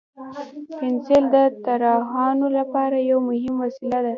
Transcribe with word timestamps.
پنسل 0.79 1.23
د 1.35 1.37
طراحانو 1.65 2.47
لپاره 2.57 2.95
یو 3.11 3.19
مهم 3.29 3.55
وسیله 3.63 3.99
ده. 4.05 4.09